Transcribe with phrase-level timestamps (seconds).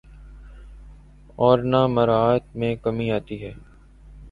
[1.35, 3.53] اورنہ مراعات میں کمی آتی ہے۔